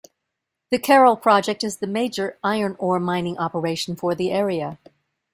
The 0.71 0.79
Carol 0.79 1.15
Project 1.15 1.63
is 1.63 1.77
the 1.77 1.85
major 1.85 2.35
iron 2.43 2.75
ore 2.79 2.99
mining 2.99 3.37
operation 3.37 3.95
for 3.95 4.15
the 4.15 4.31
area. 4.31 4.79